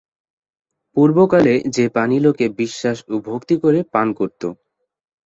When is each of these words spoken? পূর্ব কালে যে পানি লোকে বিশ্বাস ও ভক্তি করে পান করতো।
পূর্ব 0.97 1.17
কালে 1.31 1.53
যে 1.75 1.85
পানি 1.89 2.17
লোকে 2.19 2.45
বিশ্বাস 2.59 2.97
ও 3.07 3.15
ভক্তি 3.27 3.55
করে 3.63 3.79
পান 3.93 4.07
করতো। 4.13 4.47